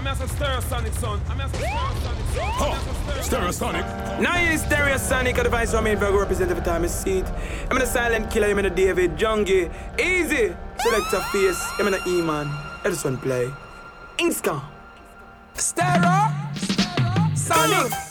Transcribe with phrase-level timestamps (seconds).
[0.00, 1.20] I'm a stereosonic son.
[1.28, 2.50] I'm a stereosonic son.
[2.54, 3.20] Huh.
[3.20, 3.84] Stereosonic.
[4.18, 6.06] Now you stereosonic at the vice I mean for
[6.62, 7.26] time I see it.
[7.70, 9.70] I'm in a silent killer, I'm in a David Jungie.
[10.00, 10.56] Easy.
[10.78, 12.50] Select a face, I'm in a E-man.
[12.82, 13.50] Edison play.
[14.16, 14.62] Inska.
[15.52, 16.30] Stereo.
[17.34, 18.09] Sonic.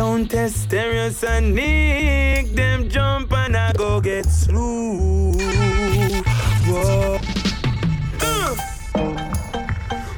[0.00, 2.54] Sound test, stereosonic.
[2.54, 5.34] Them jump and I go get slew.
[6.68, 7.18] Whoa.
[8.22, 8.54] Uh.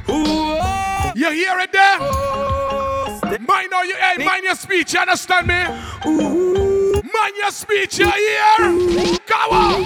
[0.09, 1.97] Ooh, You hear it there?
[1.99, 5.61] oh, Mind now you hey, mind your speech, you understand me?
[6.07, 6.93] ooh.
[7.17, 9.17] Mind your speech, you hear?
[9.27, 9.85] Come on!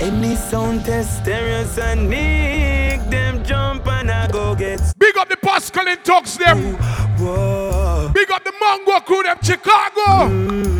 [0.00, 3.10] Any sound test, stereosonic.
[3.10, 6.74] Them jump and I go get Big up the Pascal in talks them.
[7.18, 7.67] Whoa.
[8.12, 10.78] Big up the Mango crew them Chicago.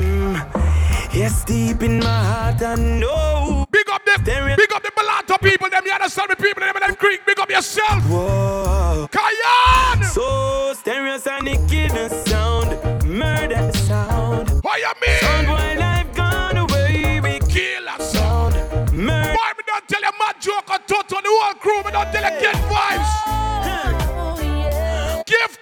[1.12, 3.66] Yes, deep in my heart, I know.
[3.72, 4.56] Big up them.
[4.56, 5.82] Big up the Balata people them.
[5.84, 5.90] Me
[6.36, 7.20] people them in them creek.
[7.26, 8.02] Big up yourself.
[8.04, 9.08] Whoa.
[9.10, 10.04] Kayan!
[10.04, 12.70] So stereosonic in the sound,
[13.04, 14.50] murder sound.
[14.62, 15.18] What you mean?
[15.20, 18.12] Sound boy life gone away, we Kill us.
[18.12, 18.54] Sound
[18.92, 19.32] murder.
[19.32, 21.82] me don't tell you mad joke or tot on the whole crew.
[21.84, 23.77] Me don't tell you get vibes.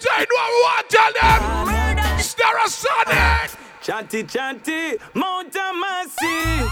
[0.06, 1.42] Give time what tell them.
[2.18, 3.56] Stereosonic.
[3.82, 6.68] Chanty chanty, Mount Amasi.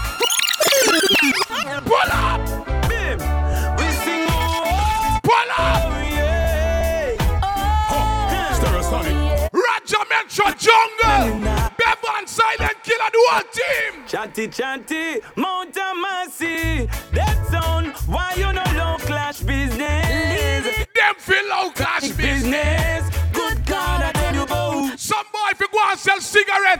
[1.83, 2.41] Pull up.
[2.89, 3.17] Bim,
[3.77, 5.83] we sing oh, Pull up.
[5.85, 7.15] oh yeah.
[7.91, 9.49] Oh, Stereosonic.
[9.51, 11.51] Roger Metro Jungle.
[11.77, 14.03] Bevan Silent Killer, the whole team.
[14.07, 16.89] Chanty chanty, Mount Amasi.
[17.11, 20.44] That sound, why you no low clash business?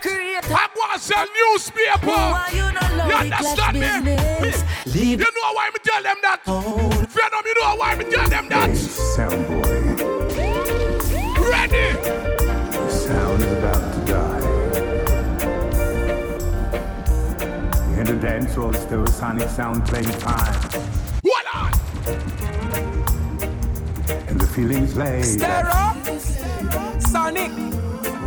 [0.05, 2.21] Cigarettes, I go and sell newspaper.
[2.55, 4.15] You understand me?
[4.91, 6.39] Leave You know why me tell them that?
[6.45, 8.75] If you know me know why me tell them that?
[8.77, 9.81] Sound boy,
[11.49, 11.87] Ready?
[11.95, 14.41] the sound is about to die.
[17.89, 20.55] You hear the dance hall, stereosonic sound playing fine,
[21.25, 21.71] Hold on.
[24.27, 25.21] and the feelings lay
[26.99, 27.51] Sonic.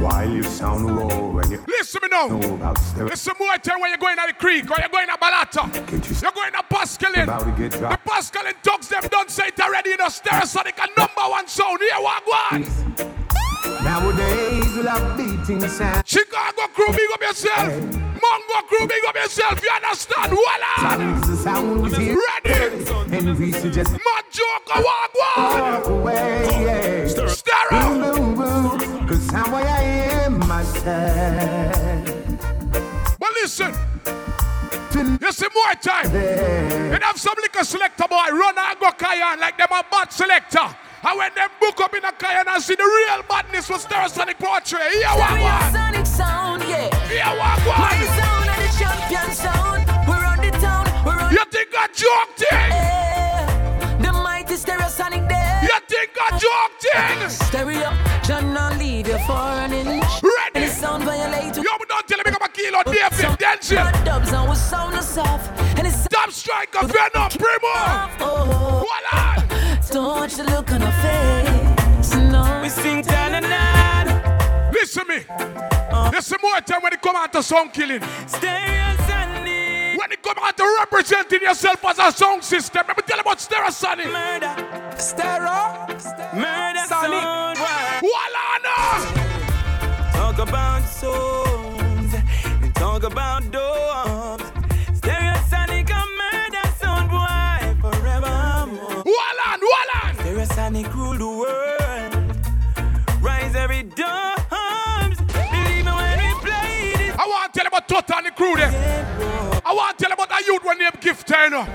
[0.01, 2.27] While you sound raw and you Listen me now.
[2.29, 3.09] know about stereo.
[3.11, 5.65] Listen more time when you're going to the creek or you're going to Balata.
[5.93, 7.23] You You're going to Pascalin.
[7.23, 7.99] about to get The?
[8.05, 9.93] Pascalin dogs them don't say it already.
[9.93, 11.81] In the Stereosonic a number one sound.
[11.81, 12.67] Here what one.
[13.85, 16.07] Nowadays, we love beating sound.
[16.07, 17.73] Chicago crew, big up yourself.
[18.19, 19.61] Mongo crew, big up yourself.
[19.63, 20.31] You understand?
[20.31, 20.91] Voila.
[20.97, 23.17] Sounds the sound we hear, Ready?
[23.17, 25.61] and we suggest Mad joke, walk one.
[25.63, 26.49] walk away.
[26.65, 27.07] Yeah.
[27.29, 27.89] Stereo.
[27.89, 28.88] Boom, boom, boom, Cause
[29.31, 29.83] sound boy I
[30.25, 32.05] am myself.
[33.19, 33.75] But listen.
[35.21, 36.15] You see more time.
[36.15, 40.67] And have some liquor selector boy run and go Kayan like them a bad selector.
[41.05, 44.39] And when them book up in a Kayan and see the real badness was Stereosonic
[44.39, 44.91] portrait.
[44.93, 45.73] Here what one.
[45.73, 46.91] Sonic sound, yeah.
[47.07, 49.87] Here what My sound and the champion sound.
[50.09, 52.73] We're on the town, we're on You think I joke thing?
[52.73, 53.99] air.
[54.03, 55.61] The mighty stereosonic there.
[55.63, 57.29] You think I joke thing?
[57.31, 57.93] Stereo,
[58.25, 58.53] John
[59.03, 60.23] not lead you for an inch.
[60.23, 60.67] Ready?
[60.67, 61.63] And sound violate you.
[61.63, 63.77] Yo, but don't tell me I'm a kilo David Some Denzel.
[63.77, 65.49] bad dubs and we sound us off.
[65.79, 67.75] And it's Top striker Venom Primo.
[68.21, 69.45] Oh, Voila.
[69.91, 72.15] don't you look on her face.
[72.15, 72.61] No.
[72.63, 74.71] We sing ta-na-na.
[74.73, 75.25] Listen me.
[76.13, 78.01] Listen more time when it come out to sound killing.
[78.27, 79.99] Stereosonic.
[79.99, 82.83] When it come out to representing yourself as a sound system.
[82.87, 84.11] Let me tell you about Stereosonic.
[84.13, 84.97] Murder.
[84.99, 85.88] Stereo.
[108.39, 108.71] Crew there.
[109.67, 111.67] I want to tell you about that youth when they gift turner.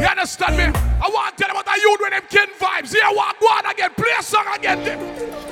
[0.00, 0.64] You understand me?
[1.02, 2.94] I want to tell you about that youth when them kin vibes.
[2.94, 4.78] Here, walk one again, play a song again.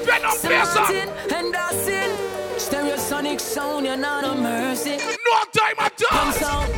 [0.07, 0.95] Venom, play a song.
[1.35, 2.11] And I sin.
[2.57, 4.97] Stereosonic sound, you're not a mercy.
[5.27, 6.33] No time at all.
[6.33, 6.71] sound.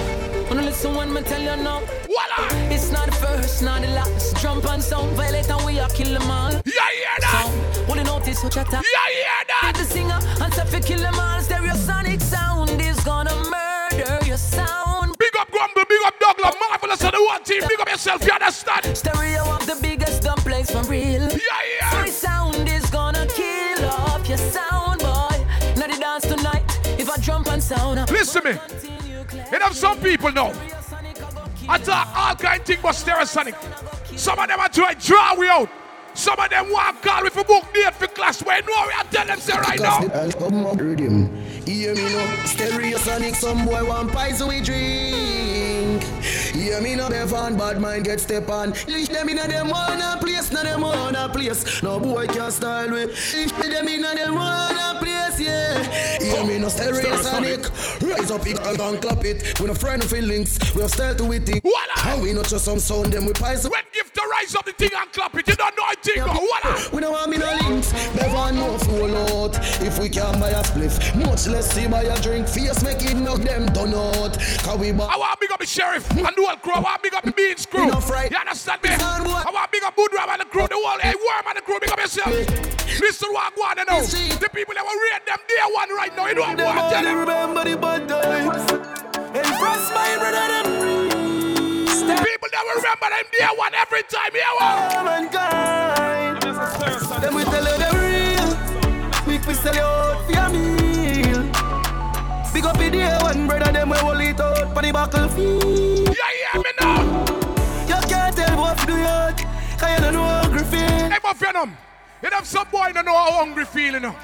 [0.48, 1.82] Wanna listen when me tell you no.
[2.08, 2.48] Voila.
[2.72, 4.36] It's not the first, not the last.
[4.40, 6.52] Jump and sound, violate and we are kill them all.
[6.52, 7.44] You hear that?
[7.44, 8.82] Sound, only notice what you tap.
[8.82, 9.74] You hear that?
[9.76, 11.40] The singer and fi kill them all.
[11.42, 12.70] Stereosonic sound
[17.14, 17.62] the one team.
[17.68, 18.96] Big up yourself, you understand?
[18.96, 21.22] Stereo of the biggest dumb place for real.
[21.22, 25.36] Yeah, My sound is gonna kill off your sound, boy.
[25.76, 26.64] Now the dance tonight,
[26.98, 28.10] if I jump and sound.
[28.10, 28.58] Listen to me.
[29.52, 30.52] You have some people know.
[31.68, 34.18] I talk all kind of things but Stereosonic.
[34.18, 35.68] Some of them are trying to draw we out.
[36.14, 38.42] Some of them want call with a book date for class.
[38.44, 40.00] Where no, we are telling them say right now.
[40.38, 41.34] Come up rhythm.
[41.66, 46.04] Hear me no Stereosonic, some boy want pies we drink.
[46.54, 48.70] Hear me no Bevan, bad mind get step on.
[48.86, 51.82] Leash them in a them wanna place, no them wanna place.
[51.82, 53.10] No boy can style with.
[53.34, 55.82] Leash them in a them wanna place, yeah.
[56.22, 57.64] Hear me no Stereosonic.
[58.08, 59.58] Rise up it and clap it.
[59.58, 61.48] We no friend feelings, we have style to it.
[61.60, 62.14] Voila.
[62.14, 63.68] And we not just some sound them with pies.
[63.68, 66.22] When give to rise up the thing and clap it, you don't know a thing.
[66.22, 66.88] Go, voila.
[66.92, 67.92] We don't want me no links.
[68.14, 69.58] Bevan no fool out.
[69.82, 72.46] If we can buy a spliff, much less see buy a drink.
[72.46, 74.38] Face make it knock them done out.
[74.62, 75.06] Cause we buy.
[75.06, 76.72] I want to big up the sheriff and the whole crew.
[76.74, 77.84] I want to big up the beans crew.
[77.84, 78.30] We not fright.
[78.30, 78.90] You understand me?
[78.90, 79.32] Sound boy.
[79.32, 80.68] I want to big up Boudram and the crew.
[80.68, 81.80] The whole hey, worm and the crew.
[81.80, 82.34] Big up yourself.
[83.00, 84.00] Listen what I want to know.
[84.04, 86.26] The people that will rate them day one right now.
[86.28, 87.18] You know what I want to tell them.
[87.18, 88.64] remember the bad times.
[89.34, 90.68] And first my brother them
[92.04, 94.32] People that will remember them day one every time.
[94.32, 95.04] Here one.
[95.04, 96.44] mankind.
[96.44, 98.48] I'm just a Them we tell you the real.
[99.24, 101.42] Quick we sell you out for your meal.
[102.52, 105.93] Big up the day one brother them we hold it out for the battlefield.
[109.84, 110.80] Cause you don't know hungry feel.
[110.80, 111.62] Hey, my venom.
[111.62, 111.76] Um,
[112.22, 113.94] you have some boy that know how hungry feeling.
[114.02, 114.16] You know.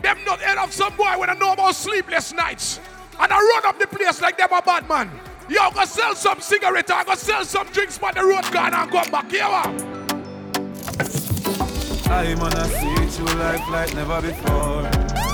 [0.00, 2.80] Them not you have some boy when I know about sleepless nights.
[3.18, 5.10] And I run up the place like them a bad man.
[5.48, 8.76] Yo, I go sell some cigarette or go sell some drinks by the road corner
[8.76, 9.42] and come back here.
[9.42, 9.62] wa.
[12.10, 14.82] I man I see it through life like never before.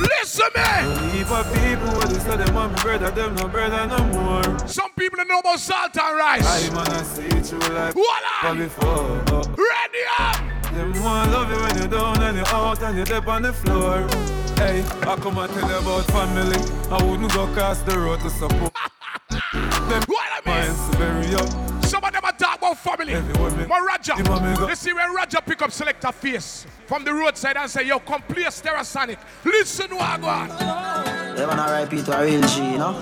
[0.00, 1.18] Listen me.
[1.18, 4.68] Heap of people what they say them want me brother, them no brother no more.
[4.68, 6.70] Some people that know about salt and I rice.
[6.72, 8.54] man I see it through life Voila.
[8.54, 9.37] never before.
[9.58, 10.36] Ready up.
[10.72, 13.52] Them want love you when you're down and you're out and you're deep on the
[13.52, 14.06] floor.
[14.56, 16.56] Hey, I come and tell you about family.
[16.90, 18.72] I wouldn't go across the road to support.
[19.30, 20.54] them What I mean?
[20.76, 21.84] minds very up.
[21.84, 23.14] Some of them are talk about family.
[23.14, 26.12] Everyone me- But Roger, You want me go- you see when Roger pick up selector
[26.12, 29.18] face from the roadside and say, yo, come play Stereosonic.
[29.44, 31.36] Listen what I go on.
[31.36, 33.00] They wanna RIP to a real G, you know?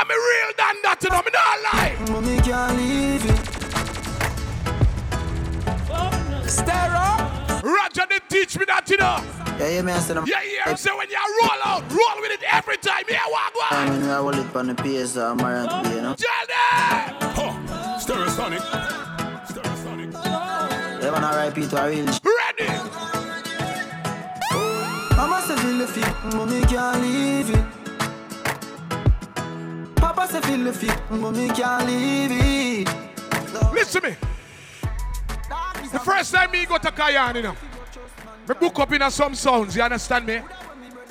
[0.00, 1.96] I'm a real than that, you know, me not lie.
[2.12, 3.24] Mommy can't leave
[6.48, 7.64] it.
[7.64, 9.22] Roger did teach me that, you know.
[9.58, 12.30] Yeah, yeah, man, I said I'm Yeah, yeah, so when you roll out, roll with
[12.30, 13.02] it every time.
[13.08, 13.88] Yeah, what go on.
[13.88, 16.14] when I hold it on the PS, I'm uh, around to be, you know?
[16.14, 16.64] Tell them.
[17.34, 17.52] Huh.
[17.98, 18.62] Stereosonic.
[19.46, 21.00] Stereosonic.
[21.00, 22.18] They wanna RIP to a real G.
[22.24, 22.68] Ready.
[25.16, 27.64] Mama say feel the fit, mommy can't leave it.
[29.96, 32.88] Papa say feel the fit, mommy can't leave it.
[33.72, 34.27] Listen to me.
[35.92, 37.56] The first time me go to Kayan, you know,
[38.48, 40.40] me book up in a some sounds, you understand me?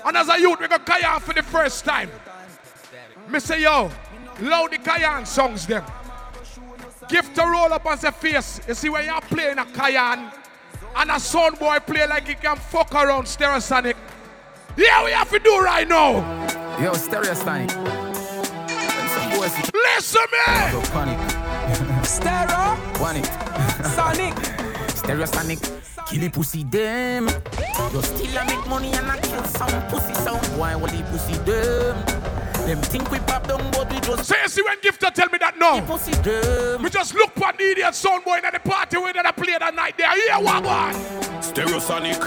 [0.05, 2.09] And as a youth, we go Kayan for the first time.
[3.29, 3.89] Me say, yo,
[4.41, 5.83] loud the Kayan songs them.
[7.09, 8.59] Give to roll up on the face.
[8.67, 10.31] You see when you're playing a Kayan
[10.95, 13.95] and a sound boy play like he can fuck around Stereosonic.
[14.75, 16.11] Yeah, we have to do right now.
[16.81, 17.71] Yo, Stereosonic.
[17.75, 20.71] When some boys Listen me.
[20.71, 22.05] go panic.
[22.05, 24.56] Stereo, Panic.
[25.07, 25.59] Sonic.
[25.59, 26.07] Stereosonic.
[26.09, 27.27] Kill the pussy them.
[27.93, 30.45] You still a make money and I kill some pussy sound.
[30.57, 31.95] Why will the pussy them?
[32.67, 35.37] Them think we pop down, but we just So you see when Gifter tell me
[35.39, 35.81] that no.
[35.81, 36.83] pussy them.
[36.83, 39.73] We just look for the idiot sound boy at the party where they play that
[39.73, 40.27] night there.
[40.27, 40.93] Yeah, what one?
[41.41, 42.21] Stereosonic.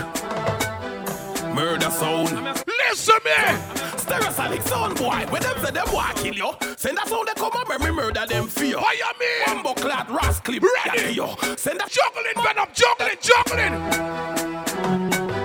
[1.55, 2.33] Murder sound.
[2.67, 3.80] Listen me.
[4.11, 5.25] Stereosonic sound boy.
[5.31, 7.91] When them say them want kill you, send that sound they come and make me
[7.95, 8.77] murder them fear.
[8.77, 9.63] What you mean?
[9.63, 10.59] Bumbo clad rascal.
[10.59, 11.15] Ready?
[11.15, 11.37] Yo.
[11.55, 13.75] Send that Juggling, venom, juggling, juggling.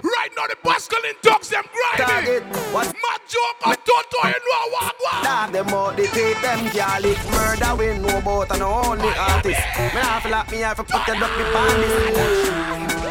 [0.02, 2.10] Right now the bustling dogs them grinding.
[2.10, 2.44] Target,
[2.74, 2.88] what?
[2.88, 5.24] Mad joke and Toto, you know what one.
[5.24, 9.62] Dog them out, they take them garlic murder we know about and only artist.
[9.78, 13.06] Me have to lock me have to put your duck me panties.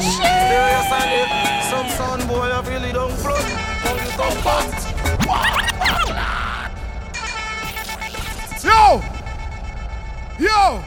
[0.00, 1.28] Serious on it.
[1.68, 3.19] Some son boy I really don't
[8.62, 9.02] Yo!
[10.38, 10.84] Yo!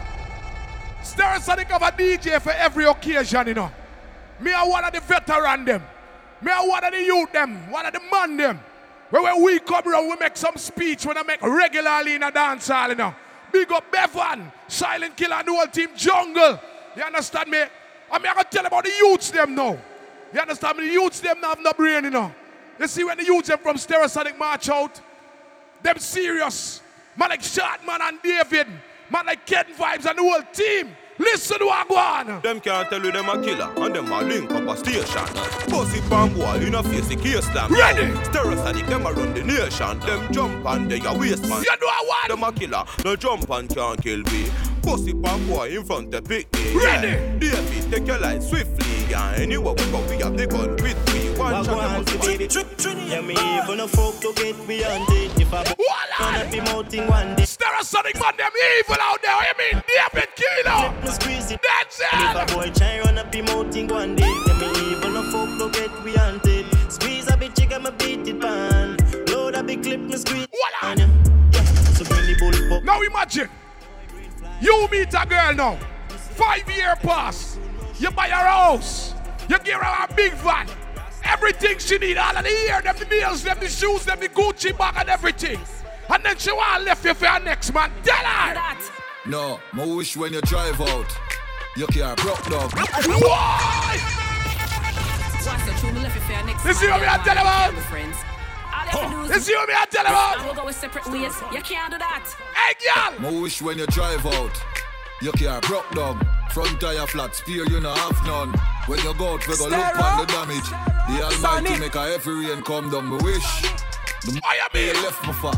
[1.02, 3.72] Stereosonic have a DJ for every occasion, you know.
[4.40, 5.84] Me are one of the veteran them.
[6.42, 7.72] Me are one of the youth them.
[7.72, 8.60] One of the man them.
[9.10, 12.68] When we come around, we make some speech when I make regularly in a dance
[12.68, 13.16] hall, you know.
[13.52, 16.60] Big up Bevan, Silent Killer, and the whole team Jungle.
[16.96, 17.63] You understand me?
[18.12, 19.78] I mean, I can tell about the youths them now.
[20.34, 20.88] You understand me?
[20.88, 22.34] The youths them now have no brain, you know.
[22.80, 25.00] You see when the youths them from Stereosonic march out,
[25.82, 26.82] them serious.
[27.15, 28.68] Man like Shotman and David.
[29.10, 30.96] Man like Ken Vibes and the whole team.
[31.20, 32.42] Listen to what go on.
[32.42, 35.25] Them can't tell you them a killer, and them a link up a station.
[35.70, 37.72] Pussy pan boy, you know face the case slam.
[37.72, 38.12] Ready?
[38.24, 40.00] Stereosonic, them a run the nation.
[40.00, 41.62] Them jump and they a waste man.
[41.62, 42.30] You know what?
[42.30, 44.50] Them a killer, no jump and can't kill me.
[44.82, 46.74] Pussy pan boy in front the picnic.
[46.74, 47.08] Ready?
[47.08, 47.38] Yeah.
[47.38, 48.92] David, take your life swiftly.
[49.13, 51.38] Yeah, anywhere we go, we have the gun with me.
[51.38, 52.48] One shot, them must baby.
[53.05, 55.39] Yeah, me even a folk to get beyond it.
[55.39, 55.63] If I
[56.17, 57.43] gonna be mounting one day.
[57.43, 59.36] Stereosonic man, them evil out there.
[59.36, 60.91] I mean, David Kilo.
[61.03, 61.60] Me squeeze it.
[61.62, 64.34] That's And if a boy try run up him mounting one day.
[64.48, 66.91] Yeah, me even a folk to get beyond it.
[66.91, 68.98] Squeeze a bit chicken, me beat it pan.
[69.27, 70.48] Load a big clip, me squeeze.
[70.82, 70.96] Voila.
[70.96, 71.63] Yeah.
[71.93, 72.84] So bring the bull pop.
[72.84, 73.50] Now imagine,
[74.60, 75.77] you meet a girl now,
[76.10, 77.60] five year pass,
[78.00, 79.13] you buy her house,
[79.50, 80.67] you give her a big van,
[81.23, 84.29] everything she need, all of the hair, them the nails, them the shoes, them the
[84.29, 85.59] Gucci bag and everything.
[86.09, 87.91] And then she want to left you for her next man.
[88.03, 88.53] Tell her!
[88.53, 88.91] That.
[89.25, 91.05] No, my wish when you drive out,
[91.77, 92.69] your car broke down.
[92.69, 93.97] Why?
[95.45, 97.73] What's the true left if you're next You see what me I tell you about?
[97.89, 98.17] friends.
[98.73, 100.45] All you have to do You is see what me I tell you and about?
[100.45, 101.33] we'll go with separate ways.
[101.53, 102.35] You can't do that.
[102.53, 103.31] Hey girl!
[103.31, 104.62] My wish when you drive out,
[105.21, 106.19] your car broke down.
[106.53, 108.53] Front tire flat, spear you no have none.
[108.86, 110.69] When you go out, we go look on the damage.
[111.10, 113.05] The Almighty make a heavy rain come down.
[113.05, 113.62] My wish.
[114.22, 115.51] The Why you m- left me for,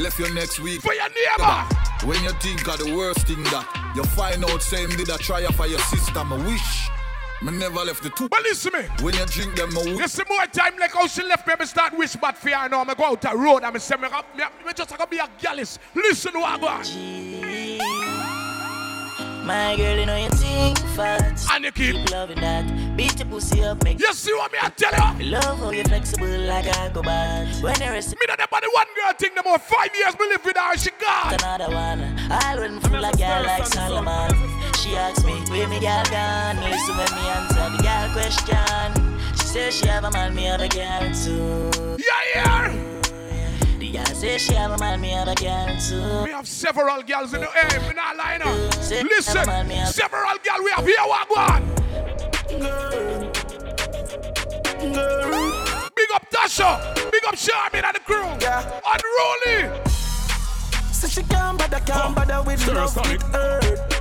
[0.00, 0.80] left you next week.
[0.80, 1.66] For your neighbor!
[2.06, 3.66] When you think of the worst thing that
[3.96, 6.22] you find out, same did a try for your sister.
[6.22, 6.88] My wish.
[7.42, 8.28] Me never left the two.
[8.28, 8.82] But listen me.
[9.02, 9.98] When you drink them, my wish.
[9.98, 12.68] You see more time like how she left me, me start wish bad for her
[12.68, 12.84] now.
[12.84, 15.28] I go out the road and me say me, me, me just gonna be a
[15.40, 15.80] gallus.
[15.96, 17.37] Listen what I go on.
[19.48, 21.48] My girl, you know you think fast.
[21.50, 21.94] And you keep.
[21.96, 22.96] Keep loving that.
[22.98, 25.30] Beat your pussy up, make You see what me I tell you?
[25.30, 27.62] love how you flexible like a go bad.
[27.62, 29.58] When you rest Me not about the one girl thing no more.
[29.58, 31.32] Five years me live with her, she gone.
[31.32, 32.14] another one.
[32.30, 34.32] I'll run full like girl like Solomon.
[34.74, 36.56] She asks me, where me girl gone?
[36.60, 39.18] Listen when me answer the girl question.
[39.38, 41.96] She says she have a man, me have a girl too.
[41.96, 42.97] Yeah, yeah.
[43.88, 46.24] The girl says she have a man, me have a girl too.
[46.24, 47.80] We have several girls in the air.
[47.88, 48.52] Me not lying now.
[48.52, 50.96] Listen, man, have- several girls we have here.
[51.06, 51.62] What go on?
[55.96, 57.10] Big up Tasha.
[57.10, 58.26] Big up Charmin and the crew.
[58.84, 59.80] Unruly.
[60.92, 63.60] So she can't bother, can't bother with love with her.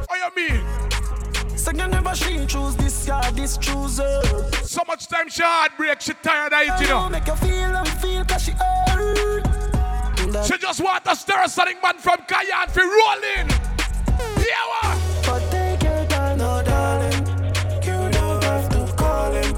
[0.10, 1.58] What you mean?
[1.58, 4.22] So you never she choose this guy, this chooser.
[4.66, 7.08] So much time she heartbreak, she tired of it, you know.
[7.08, 8.87] Make her feel and feel cause she hurt.
[11.08, 13.48] Want a stereosonic man from Kayan for rolling.
[14.46, 15.24] Yeah, what?
[15.26, 17.26] But take your time, no darling.
[17.86, 19.54] You don't have to call him.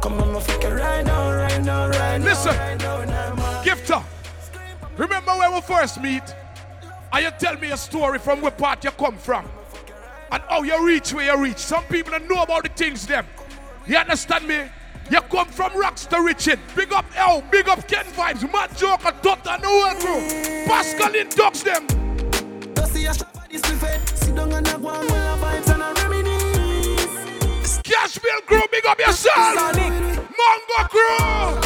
[0.00, 2.24] Come on, my right now, right now, right now.
[2.24, 2.56] Listen.
[2.56, 3.62] right now.
[3.62, 4.02] Gifter,
[4.96, 6.34] remember when we first meet?
[7.12, 9.48] And you tell me a story from where part you come from.
[10.32, 11.58] And how you reach where you reach.
[11.58, 13.24] Some people don't know about the things them.
[13.86, 14.64] You understand me?
[15.12, 16.56] You come from rocks to riches.
[16.74, 20.64] Big up L, big up Ken Vibes, Mad Joker, Tot and the whole crew.
[20.66, 21.86] Pascalin dogs them.
[22.72, 24.00] Go see a shop for this buffet.
[24.16, 27.82] Sit down and a go on with a vibes and a reminisce.
[27.82, 29.54] Cashville crew, big up yourself.
[29.58, 31.61] Mongo crew.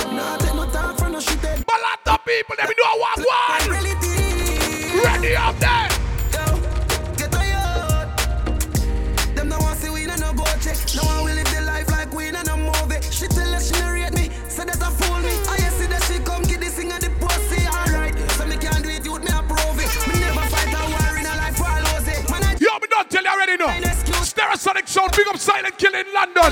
[25.16, 26.42] Big up Silent Kill in London.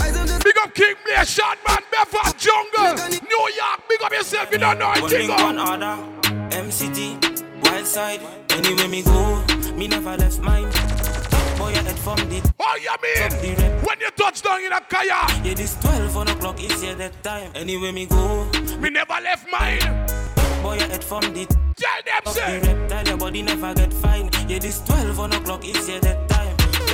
[0.00, 3.88] I don't just Big up King Blair, Shotman, Bedford, Jungle, New York.
[3.88, 5.28] Big up yourself, you don't know anything.
[5.28, 5.96] one order.
[6.50, 8.20] MCT, wild side.
[8.50, 9.44] Anywhere me go,
[9.74, 10.70] me never left mine.
[11.58, 13.84] Boy, I head from the Oh, you mean?
[13.84, 17.22] When you touch down in a kaya, Yeah, this 12 one o'clock is yeah that
[17.22, 17.50] time.
[17.54, 18.44] Anywhere me go,
[18.78, 19.80] me never left mine.
[20.62, 21.46] boy, I head from the
[21.76, 22.60] Tell them, top the say.
[22.60, 22.88] rep.
[22.88, 24.30] Tell your body never get fine.
[24.48, 26.35] Yeah, this 12 one o'clock is yeah that time.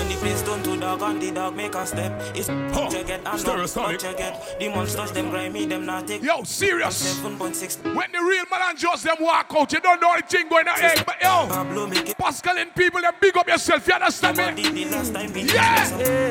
[0.02, 3.10] When the place turn to dog and the dog make a step, it's check it
[3.10, 4.00] and not Stereosonic.
[4.00, 4.58] check it.
[4.58, 6.24] The monsters them grimy, them not take.
[6.24, 7.20] Yo, serious.
[7.20, 10.66] 7.6 When the real man and just them walk out, you don't know anything going
[10.66, 10.76] on.
[10.76, 12.18] Hey, but yo, Pablo make it.
[12.18, 13.86] Pascal and people, them big up yourself.
[13.86, 14.62] You understand me?
[14.70, 15.84] the last time we Yeah.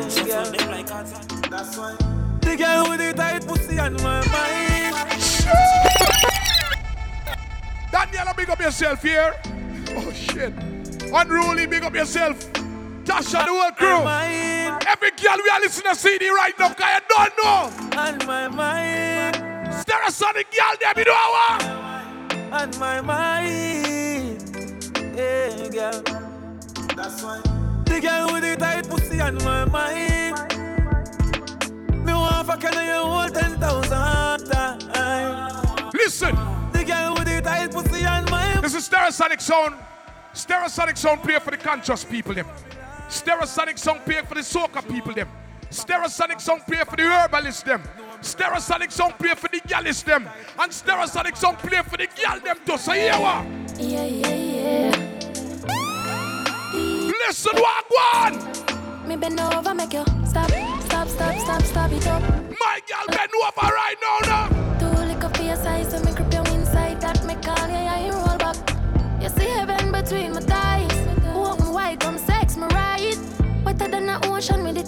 [0.09, 0.87] Shuffle them like
[1.49, 1.95] That's why.
[2.41, 4.95] The girl with the tight pussy on my mind.
[7.89, 9.39] Daniela, big up yourself here.
[9.91, 10.53] Oh shit.
[11.13, 12.50] Unruly, big up yourself.
[13.11, 14.03] Tasha, the whole crew.
[14.05, 17.99] Mind, Every girl we are listening to CD right now, cause you don't know.
[17.99, 19.35] on my mind,
[19.83, 21.63] Stereosonic girl, them, you know what?
[22.53, 24.41] on my mind.
[25.15, 26.01] Yeah, girl.
[26.95, 27.41] That's why.
[27.85, 30.37] The girl with the tight pussy on my mind.
[32.05, 35.93] Me want fuck you you hold ten thousand times.
[35.93, 36.35] Listen.
[36.71, 38.63] The girl with the tight pussy on my mind.
[38.63, 39.75] This is Stereosonic Sound.
[40.33, 42.47] Stereosonic Sound play for the conscious people them.
[43.11, 45.27] Stereosonic Sound play for the soca people them.
[45.69, 47.83] Stereosonic Sound play for the herbalists them.
[48.21, 50.29] Stereosonic Sound play for the gallist them.
[50.57, 52.77] And Stereosonic Sound play for the gal them too.
[52.77, 53.45] So here what?
[53.77, 55.11] Yeah, yeah, yeah.
[57.27, 59.07] Listen what one.
[59.07, 62.21] Me bend over, make you stop, stop, stop, stop, stop it up.
[62.21, 64.50] My girl bend over right now now.
[74.48, 74.83] Than with the.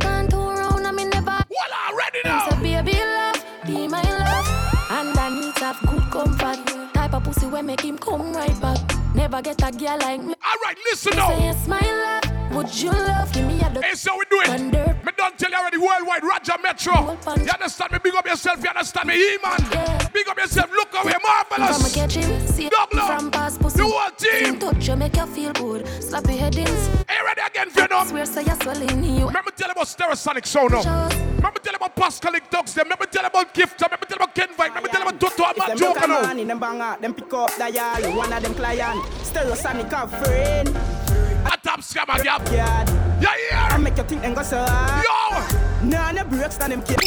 [0.00, 1.26] Can't turn around, I'm in never.
[1.26, 2.48] Well, already now.
[2.48, 4.46] So baby love, be my love.
[4.90, 6.94] And I need to have good comfort.
[6.94, 8.78] Type of pussy where make him come right back.
[9.14, 10.34] Never get a girl like me.
[10.46, 11.28] Alright, listen Me now.
[11.28, 12.27] Say yes, my love.
[12.58, 13.32] Would you love?
[13.32, 13.84] Give me a look.
[13.84, 14.60] Hey, so we do it.
[14.60, 17.16] Me don't tell you already worldwide, Roger Metro.
[17.36, 17.98] You understand me?
[18.02, 19.14] Big up yourself, you understand me?
[19.34, 20.10] E-man.
[20.12, 21.94] Big up yourself, look away, I'ma marvelous.
[21.94, 23.20] catch him, see Double up.
[23.20, 23.78] from past pussy.
[23.78, 24.58] The whole team.
[24.58, 25.86] Touch you make you feel good.
[26.02, 26.66] Slap your head in.
[26.66, 28.08] Hey, ready again, Venom.
[28.08, 29.26] Swear say you're swelling you.
[29.28, 31.08] Remember tell you about Stereosonic Sound now.
[31.36, 32.86] Remember tell you about Pascalin Dogs them.
[32.86, 33.80] Remember tell you about Gift.
[33.80, 34.68] Remember tell you about Ken Vibes.
[34.68, 35.44] Remember tell you about Toto.
[35.44, 36.22] I'm not Them joking broke a now.
[36.22, 38.16] man in them banger, them pick up dial.
[38.16, 40.97] One of them client, stereosonic a friend.
[41.50, 42.38] A top scammer, yeah.
[42.52, 42.84] Yeah,
[43.20, 43.68] yeah, yeah.
[43.72, 45.04] I make you think them go so hard.
[45.04, 45.88] Yo.
[45.88, 46.98] Nah, no breaks, than them kid.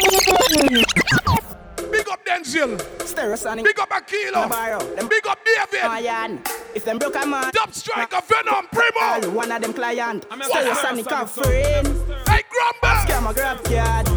[1.91, 2.77] Big up Denzel.
[3.00, 3.63] Stereosonic.
[3.63, 4.95] Big up Akilo.
[4.95, 5.83] Them Big up David.
[5.83, 6.41] Iron.
[6.74, 7.51] If them broke a man.
[7.51, 9.29] Top striker, Venom, Primo.
[9.36, 11.88] One of them client, a stereosonic a Stereosonic friend.
[12.27, 12.98] Hey, Grumble.
[13.05, 14.10] Scam a grab card.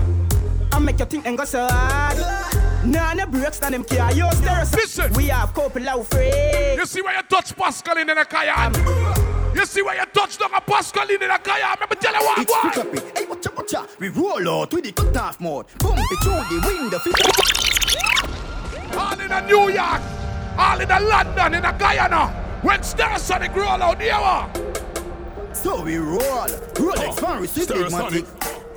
[0.73, 2.19] I make you think them go so hard.
[2.85, 4.13] Nah, no breaks, than them care.
[4.13, 4.77] Yo, stereosonic.
[4.77, 5.13] Listen.
[5.15, 6.77] We have couple of friends.
[6.79, 8.75] You see where you touch Pascal in the Kayan?
[8.77, 9.14] Um,
[9.55, 11.75] You see where you touch down a Pascal in the Kayan?
[11.75, 13.19] Remember tell you what, It's pick up it.
[13.19, 13.89] Hey, watcha, watcha.
[14.01, 15.67] We roll out with the cut off mode.
[15.79, 16.99] Pump it through the window.
[18.99, 20.03] All in a New York,
[20.59, 22.29] all in a London, in a Guyana.
[22.63, 25.57] When Stereosonic roll out, here what?
[25.57, 26.19] So we roll.
[26.19, 28.27] Rolex oh, receive big matic.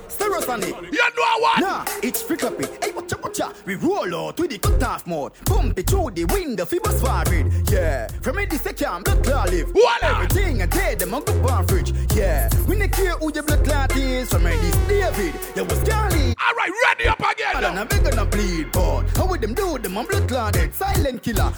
[0.08, 0.92] Stereosonic.
[0.92, 1.60] You know what?
[1.60, 2.84] Nah, it's pick up it.
[2.84, 2.92] Hey,
[3.38, 3.54] watcha.
[3.64, 5.32] We roll out with the cut off mode.
[5.46, 6.64] Pump it through the window.
[6.64, 7.52] Fibers farid.
[7.70, 8.08] Yeah.
[8.22, 9.72] From me this I can blood clot live.
[10.02, 11.92] Everything I did, them on go on fridge.
[12.14, 12.48] Yeah.
[12.66, 14.30] We not care who your blood clot is.
[14.30, 15.34] From me this David.
[15.56, 16.34] You was Gandhi.
[16.38, 17.56] All right, ready up again.
[17.56, 19.98] I And I'm gonna bleed, but how would them do them?
[19.98, 21.52] I'm blood clotted, silent killer.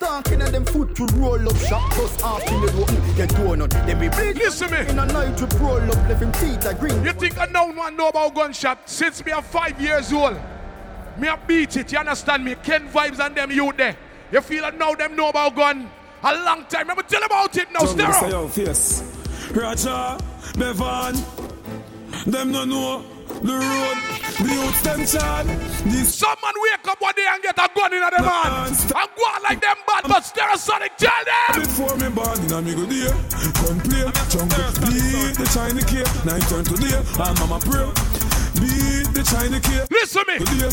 [0.00, 3.16] Talking and them foot to roll up, shot us off in the road.
[3.16, 4.36] Get going on, then we bleed.
[4.36, 4.78] Listen me.
[4.88, 7.04] In a night to roll up, left him teeth a green.
[7.04, 10.36] You think I don't want know about gunshot since me are five years old?
[11.20, 12.54] Me a beat it, you understand me?
[12.54, 13.94] Ken vibes and them youth there.
[14.32, 15.90] You feel that now them know about gun
[16.22, 16.82] a long time.
[16.82, 18.30] Remember tell about it now, Jungle say Stereo.
[18.30, 19.02] yo, fierce.
[19.52, 20.16] Roger,
[20.56, 21.14] Bevan,
[22.24, 23.04] them no know
[23.42, 23.98] the road,
[24.38, 25.46] the youths them chat.
[25.84, 28.76] This Some man wake up one day and get a gun in them hand.
[28.76, 31.60] And go on like them bad, but Stereosonic tell them.
[31.62, 33.12] Before me born in a me good day,
[33.60, 37.88] come play, jungle, beat the China key, night turn to day, and mama pray,
[39.30, 39.80] beat China key.
[39.90, 40.38] Listen me.
[40.38, 40.70] Play.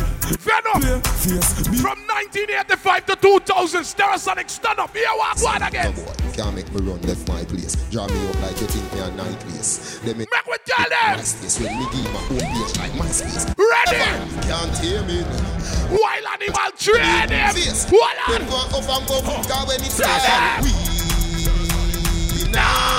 [1.82, 4.96] From 1985 to 2000, Stereosonic stand up.
[4.96, 5.93] Here what one again.
[6.34, 7.76] Can't make me run left my place.
[7.91, 10.00] Draw me up like you think me a night place.
[10.06, 11.17] Let me make me tell them.
[11.17, 13.46] My space when me give my own page like my space.
[13.58, 14.04] Ready?
[14.48, 15.24] Can't hear me.
[15.89, 17.54] Wild animal train him.
[17.54, 17.86] Face.
[17.89, 18.34] Hold on.
[18.34, 22.96] Them go up and go when it's time, we nah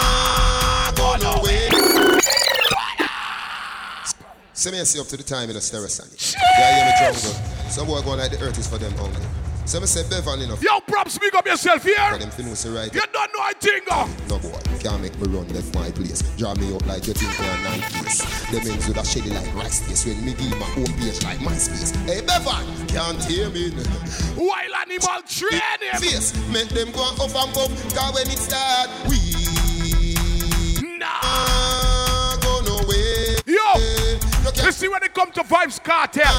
[4.58, 6.34] Send me see up to the time in a stereosonic.
[6.34, 7.30] Yeah, hear me jungle.
[7.70, 9.22] Some boy going like the earth is for them hungry.
[9.66, 10.60] So me say Bevan enough.
[10.60, 11.94] Yo, props, speak up yourself here.
[12.10, 12.92] For them say right.
[12.92, 14.10] You don't know a thing, oh.
[14.28, 16.22] No boy, can't make me run left my place.
[16.34, 18.18] Draw me up like you think a night place.
[18.50, 20.04] Them ends with a shady like rice face.
[20.06, 21.94] When me give my own page like my space.
[22.02, 23.70] Hey Bevan, can't hear me.
[24.34, 26.02] Wild animal train him.
[26.02, 27.70] Face, make them go off and go.
[27.94, 31.77] Cause when it start, we nah ah.
[35.18, 36.32] Come to Vibes Cartel,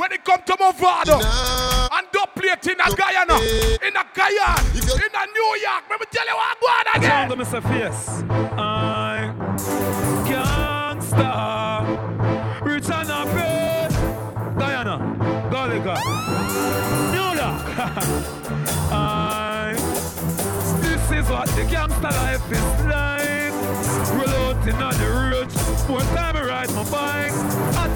[0.00, 1.22] when it come to Movado,
[1.92, 3.38] and dub plate in a Guyana,
[3.86, 7.28] in a Guyana, in a New York, let me tell you what, go on again.
[7.28, 7.62] Jungle, Mr.
[7.68, 8.24] Fierce.
[8.58, 9.32] I
[10.26, 11.22] gangsta,
[12.62, 13.94] rich and happy.
[14.58, 14.98] Diana,
[15.48, 15.96] Goliga,
[17.12, 17.62] New York.
[18.90, 19.74] I,
[20.80, 22.87] this is what the gangsta life is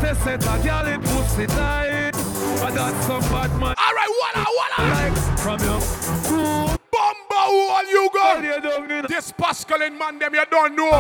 [0.03, 2.11] I test set a gal in pussy tight.
[2.11, 3.75] I got some bad man.
[3.79, 4.91] All right, voila, voila.
[4.91, 5.81] Like from your
[6.27, 6.77] cool.
[6.91, 9.07] Bumbo all you go.
[9.07, 10.91] This Pascaline man, them you don't know.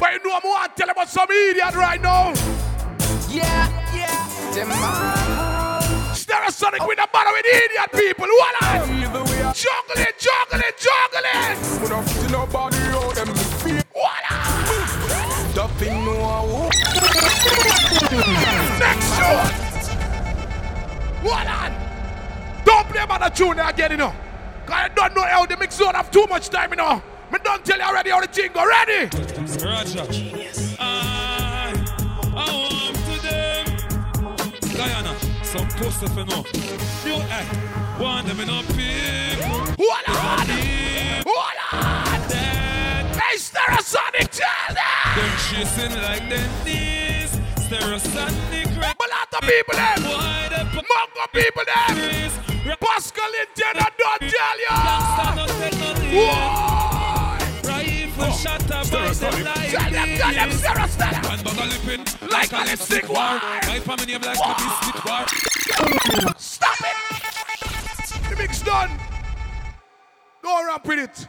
[0.00, 2.32] But you know I'm want to tell about some idiot right now.
[3.28, 4.54] Yeah, yeah.
[4.54, 4.70] Them
[6.14, 8.26] Stereosonic with a battle with idiot people.
[8.26, 8.88] What on?
[9.52, 11.82] Juggling, juggling, juggling.
[11.82, 13.84] We don't see nobody out them feet.
[13.92, 14.48] What on?
[15.52, 16.47] Duffing no
[18.18, 19.36] Next show.
[21.22, 21.72] What on?
[22.64, 24.12] Don't play about the tune again, you know.
[24.66, 27.02] Cause I don't know how the mix zone have too much time, you know.
[27.32, 28.66] Me don't tell you already how the thing go.
[28.66, 29.08] Ready?
[29.64, 30.06] Roger.
[30.80, 31.72] I,
[32.36, 33.66] I want to them.
[34.76, 36.44] Guyana, some pussy for no.
[37.04, 39.38] You, eh, want them in a pig.
[39.44, 40.48] Hold on.
[41.26, 42.20] Hold on.
[43.14, 45.16] Hey, Stereosonic, tell them.
[45.16, 47.07] Them chasing like them knees.
[47.70, 48.96] Rap.
[48.98, 50.00] A lot of people them.
[50.72, 51.96] Mongo people them.
[52.80, 54.28] Pascal Intena don't oh.
[54.32, 54.72] tell you.
[57.68, 61.24] Rifle shot up by them like Tell them, tell them, Stereosonic.
[61.28, 63.16] One bag of lipping Like a lipstick war.
[63.18, 65.26] My family name like a biscuit war.
[66.38, 66.96] Stop it.
[68.30, 68.90] The mix done.
[70.42, 71.28] Go around with it.